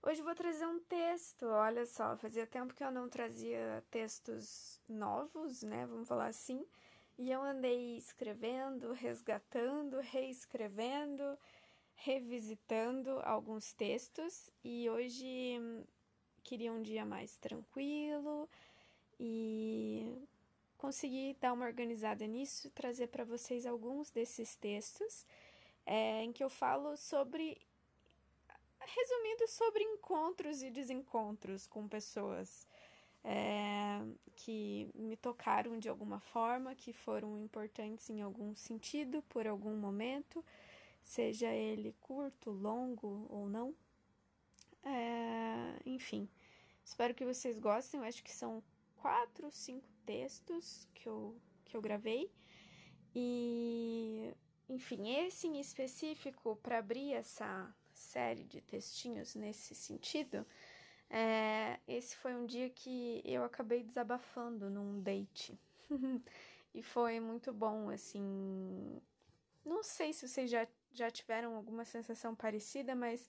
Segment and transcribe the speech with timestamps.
[0.00, 1.44] Hoje vou trazer um texto.
[1.46, 5.86] Olha só, fazia tempo que eu não trazia textos novos, né?
[5.86, 6.64] Vamos falar assim.
[7.18, 11.36] E eu andei escrevendo, resgatando, reescrevendo,
[11.96, 14.48] revisitando alguns textos.
[14.62, 15.84] E hoje hum,
[16.44, 18.48] queria um dia mais tranquilo
[19.18, 20.16] e
[20.76, 25.26] consegui dar uma organizada nisso, trazer para vocês alguns desses textos
[25.84, 27.58] é, em que eu falo sobre
[28.94, 32.66] resumindo sobre encontros e desencontros com pessoas
[33.24, 34.00] é,
[34.34, 40.44] que me tocaram de alguma forma, que foram importantes em algum sentido, por algum momento,
[41.02, 43.74] seja ele curto, longo ou não.
[44.82, 46.28] É, enfim,
[46.84, 48.00] espero que vocês gostem.
[48.00, 48.62] Eu acho que são
[48.96, 52.30] quatro, cinco textos que eu, que eu gravei.
[53.14, 54.32] E,
[54.68, 60.46] enfim, esse em específico, para abrir essa série de textinhos nesse sentido,
[61.10, 65.58] é, esse foi um dia que eu acabei desabafando num date.
[66.74, 69.00] e foi muito bom, assim.
[69.64, 73.28] Não sei se vocês já, já tiveram alguma sensação parecida, mas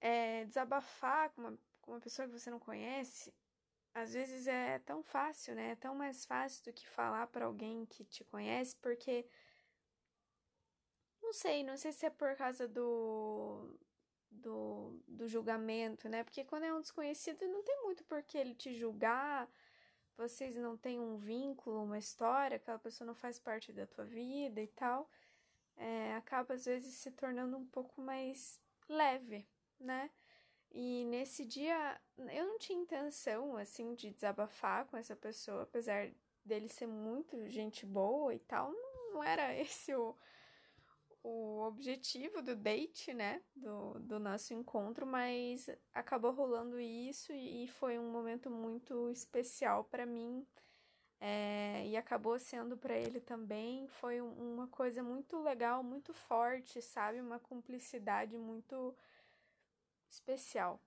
[0.00, 3.32] é, desabafar com uma, com uma pessoa que você não conhece,
[3.94, 5.72] às vezes é tão fácil, né?
[5.72, 9.26] É tão mais fácil do que falar para alguém que te conhece, porque
[11.32, 13.74] não sei, não sei se é por causa do,
[14.30, 16.22] do, do julgamento, né?
[16.22, 19.50] Porque quando é um desconhecido, não tem muito por que ele te julgar,
[20.14, 24.60] vocês não têm um vínculo, uma história, aquela pessoa não faz parte da tua vida
[24.60, 25.10] e tal.
[25.74, 29.48] É, acaba às vezes se tornando um pouco mais leve,
[29.80, 30.10] né?
[30.70, 36.10] E nesse dia eu não tinha intenção assim de desabafar com essa pessoa, apesar
[36.44, 38.70] dele ser muito gente boa e tal,
[39.12, 40.14] não era esse o,
[41.22, 43.42] o objetivo do date, né?
[43.54, 50.04] Do, do nosso encontro, mas acabou rolando isso e foi um momento muito especial para
[50.06, 50.46] mim.
[51.20, 53.86] É, e acabou sendo para ele também.
[53.86, 57.20] Foi uma coisa muito legal, muito forte, sabe?
[57.20, 58.94] Uma cumplicidade muito
[60.10, 60.80] especial.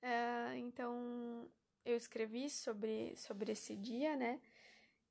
[0.00, 1.46] É, então,
[1.84, 4.40] eu escrevi sobre, sobre esse dia, né?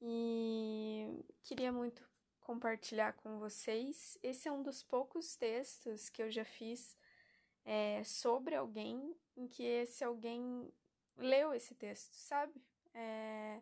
[0.02, 2.04] E queria muito
[2.48, 4.18] compartilhar com vocês.
[4.24, 6.96] Esse é um dos poucos textos que eu já fiz
[7.66, 10.74] é, sobre alguém em que esse alguém
[11.18, 12.54] leu esse texto, sabe?
[12.94, 13.62] É,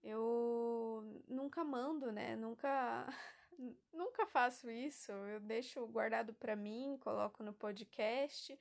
[0.00, 2.36] eu nunca mando, né?
[2.36, 3.04] Nunca
[3.92, 5.10] nunca faço isso.
[5.10, 8.56] Eu deixo guardado para mim, coloco no podcast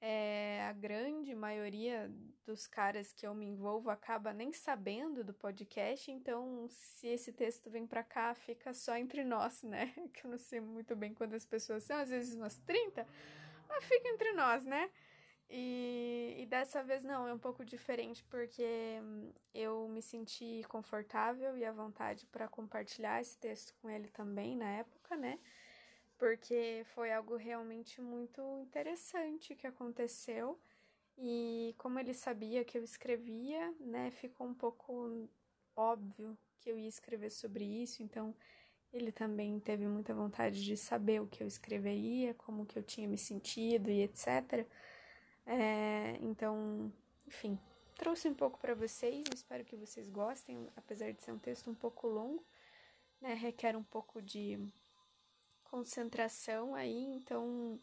[0.00, 2.10] é, a grande maioria
[2.44, 7.70] dos caras que eu me envolvo acaba nem sabendo do podcast, então se esse texto
[7.70, 9.92] vem para cá, fica só entre nós, né?
[10.12, 13.06] Que eu não sei muito bem quantas pessoas são, às vezes umas 30,
[13.68, 14.90] mas fica entre nós, né?
[15.48, 19.00] E, e dessa vez não, é um pouco diferente porque
[19.54, 24.68] eu me senti confortável e à vontade para compartilhar esse texto com ele também na
[24.70, 25.38] época, né?
[26.18, 30.58] Porque foi algo realmente muito interessante que aconteceu.
[31.18, 35.28] E como ele sabia que eu escrevia, né, ficou um pouco
[35.74, 38.34] óbvio que eu ia escrever sobre isso, então
[38.92, 43.08] ele também teve muita vontade de saber o que eu escreveria, como que eu tinha
[43.08, 44.66] me sentido e etc.
[45.46, 46.92] É, então,
[47.26, 47.58] enfim,
[47.96, 51.74] trouxe um pouco para vocês, espero que vocês gostem, apesar de ser um texto um
[51.74, 52.44] pouco longo,
[53.20, 54.58] né, requer um pouco de
[55.76, 57.78] concentração aí, então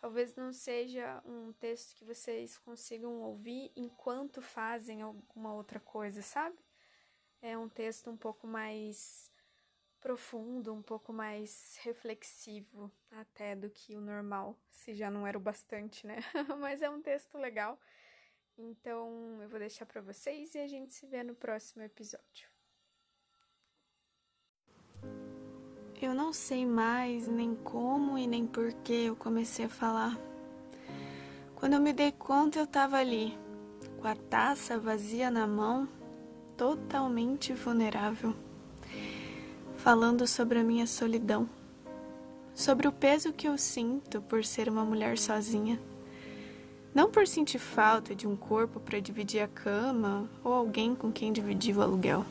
[0.00, 6.58] talvez não seja um texto que vocês consigam ouvir enquanto fazem alguma outra coisa, sabe?
[7.40, 9.30] É um texto um pouco mais
[10.00, 15.40] profundo, um pouco mais reflexivo até do que o normal, se já não era o
[15.40, 16.16] bastante, né?
[16.58, 17.78] Mas é um texto legal.
[18.58, 22.55] Então eu vou deixar para vocês e a gente se vê no próximo episódio.
[26.00, 30.14] Eu não sei mais nem como e nem por que eu comecei a falar.
[31.54, 33.36] Quando eu me dei conta, eu estava ali,
[33.98, 35.88] com a taça vazia na mão,
[36.54, 38.34] totalmente vulnerável,
[39.78, 41.48] falando sobre a minha solidão,
[42.54, 45.80] sobre o peso que eu sinto por ser uma mulher sozinha.
[46.94, 51.32] Não por sentir falta de um corpo para dividir a cama ou alguém com quem
[51.32, 52.24] dividir o aluguel.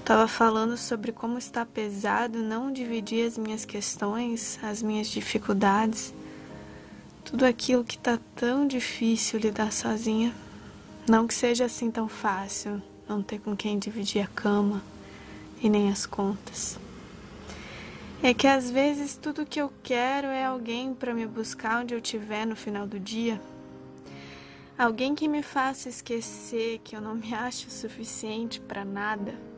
[0.00, 6.12] Estava falando sobre como está pesado não dividir as minhas questões, as minhas dificuldades,
[7.24, 10.34] tudo aquilo que está tão difícil lidar sozinha.
[11.08, 14.82] Não que seja assim tão fácil não ter com quem dividir a cama
[15.62, 16.76] e nem as contas.
[18.20, 21.98] É que às vezes tudo que eu quero é alguém para me buscar onde eu
[21.98, 23.40] estiver no final do dia.
[24.76, 29.49] Alguém que me faça esquecer que eu não me acho suficiente para nada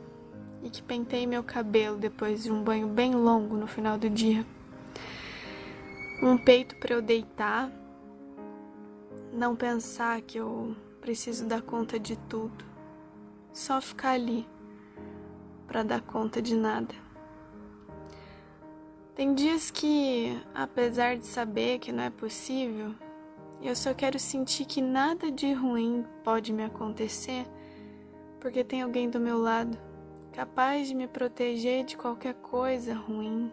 [0.62, 4.46] e que penteie meu cabelo depois de um banho bem longo no final do dia.
[6.22, 7.70] Um peito para eu deitar,
[9.32, 12.64] não pensar que eu preciso dar conta de tudo,
[13.52, 14.46] só ficar ali
[15.66, 16.94] para dar conta de nada.
[19.16, 22.94] Tem dias que, apesar de saber que não é possível,
[23.60, 27.46] eu só quero sentir que nada de ruim pode me acontecer
[28.40, 29.78] porque tem alguém do meu lado
[30.32, 33.52] capaz de me proteger de qualquer coisa ruim.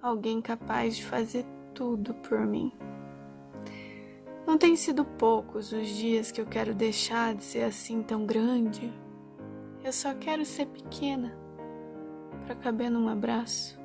[0.00, 2.72] Alguém capaz de fazer tudo por mim.
[4.46, 8.92] Não tem sido poucos os dias que eu quero deixar de ser assim tão grande.
[9.82, 11.36] Eu só quero ser pequena
[12.44, 13.78] para caber num abraço.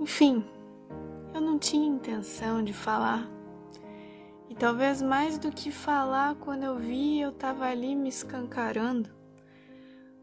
[0.00, 0.44] Enfim,
[1.34, 3.28] eu não tinha intenção de falar.
[4.48, 9.17] E talvez mais do que falar, quando eu vi, eu tava ali me escancarando,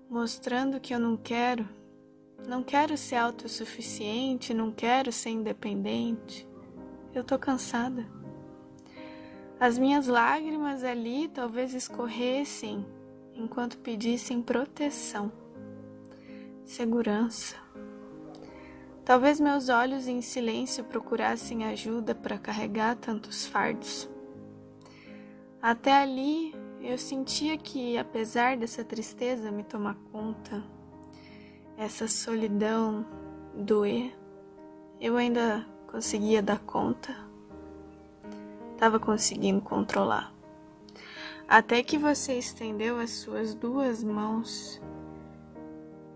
[0.10, 1.68] mostrando que eu não quero,
[2.48, 6.48] não quero ser autossuficiente, não quero ser independente.
[7.14, 8.06] Eu tô cansada.
[9.60, 12.86] As minhas lágrimas ali talvez escorressem
[13.34, 15.32] enquanto pedissem proteção,
[16.64, 17.56] segurança.
[19.06, 24.10] Talvez meus olhos em silêncio procurassem ajuda para carregar tantos fardos.
[25.62, 26.54] Até ali
[26.86, 30.64] eu sentia que, apesar dessa tristeza me tomar conta,
[31.76, 33.04] essa solidão
[33.56, 34.16] doer,
[35.02, 37.16] eu ainda conseguia dar conta.
[38.74, 40.32] Estava conseguindo controlar.
[41.48, 44.80] Até que você estendeu as suas duas mãos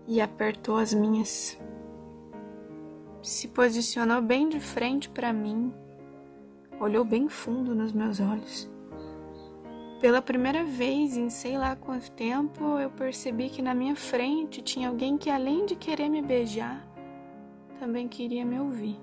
[0.06, 1.58] e apertou as minhas
[3.22, 5.72] se posicionou bem de frente para mim,
[6.80, 8.70] olhou bem fundo nos meus olhos.
[10.00, 14.88] Pela primeira vez em sei lá quanto tempo, eu percebi que na minha frente tinha
[14.88, 16.86] alguém que, além de querer me beijar,
[17.78, 18.98] também queria me ouvir.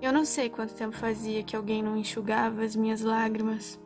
[0.00, 3.80] Eu não sei quanto tempo fazia que alguém não enxugava as minhas lágrimas.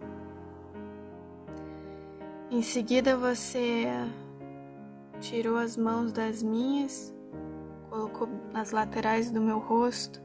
[2.51, 3.87] Em seguida, você
[5.19, 7.15] tirou as mãos das minhas
[7.91, 10.23] colocou nas laterais do meu rosto,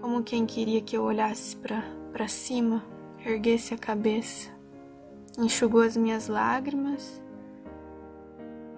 [0.00, 2.84] como quem queria que eu olhasse para cima,
[3.24, 4.50] erguesse a cabeça,
[5.38, 7.22] enxugou as minhas lágrimas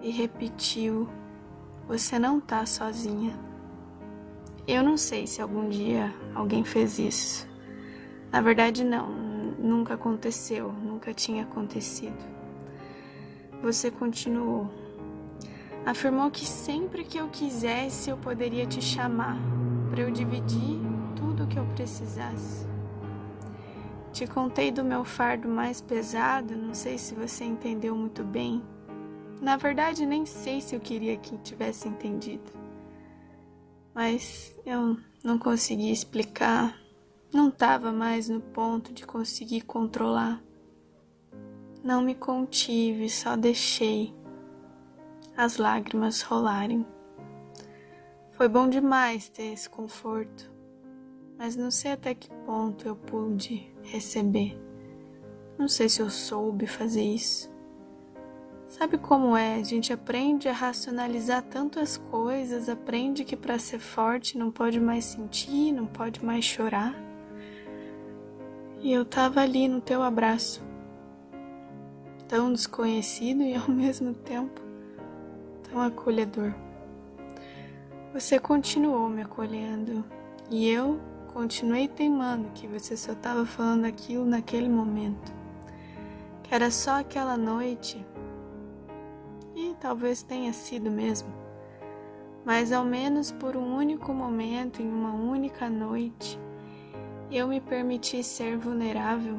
[0.01, 1.07] e repetiu:
[1.87, 3.37] Você não tá sozinha.
[4.67, 7.47] Eu não sei se algum dia alguém fez isso.
[8.31, 12.35] Na verdade, não, nunca aconteceu, nunca tinha acontecido.
[13.61, 14.69] Você continuou
[15.85, 19.37] afirmou que sempre que eu quisesse eu poderia te chamar
[19.89, 20.79] para eu dividir
[21.15, 22.74] tudo o que eu precisasse.
[24.15, 28.63] Te contei do meu fardo mais pesado, não sei se você entendeu muito bem.
[29.41, 32.49] Na verdade, nem sei se eu queria que tivesse entendido.
[33.93, 36.79] Mas eu não consegui explicar,
[37.33, 40.41] não estava mais no ponto de conseguir controlar.
[41.83, 44.15] Não me contive, só deixei
[45.35, 46.87] as lágrimas rolarem.
[48.31, 50.49] Foi bom demais ter esse conforto,
[51.37, 54.59] mas não sei até que ponto eu pude receber.
[55.57, 57.53] Não sei se eu soube fazer isso.
[58.67, 59.55] Sabe como é?
[59.55, 64.79] A gente aprende a racionalizar tanto as coisas, aprende que para ser forte não pode
[64.79, 66.93] mais sentir, não pode mais chorar.
[68.81, 70.61] E eu tava ali no teu abraço,
[72.27, 74.61] tão desconhecido e ao mesmo tempo
[75.69, 76.53] tão acolhedor.
[78.13, 80.05] Você continuou me acolhendo
[80.49, 80.99] e eu
[81.35, 85.33] continuei teimando que você só estava falando aquilo naquele momento,
[86.41, 88.05] que era só aquela noite.
[89.53, 91.27] E talvez tenha sido mesmo,
[92.45, 96.39] mas ao menos por um único momento, em uma única noite,
[97.29, 99.37] eu me permiti ser vulnerável.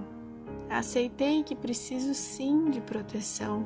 [0.69, 3.65] Aceitei que preciso sim de proteção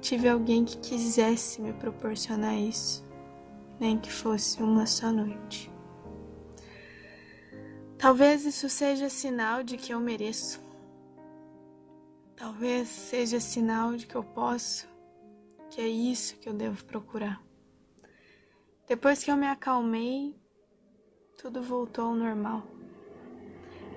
[0.00, 3.04] tive alguém que quisesse me proporcionar isso,
[3.78, 5.77] nem que fosse uma só noite.
[7.98, 10.60] Talvez isso seja sinal de que eu mereço.
[12.36, 14.88] Talvez seja sinal de que eu posso,
[15.68, 17.42] que é isso que eu devo procurar.
[18.86, 20.40] Depois que eu me acalmei,
[21.36, 22.62] tudo voltou ao normal.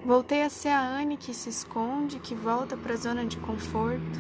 [0.04, 4.20] Voltei a ser a Anne que se esconde, que volta para a zona de conforto.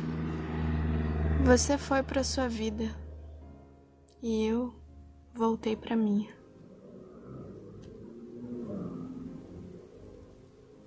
[1.44, 2.96] Você foi para sua vida
[4.22, 4.76] e eu
[5.34, 6.41] voltei para minha.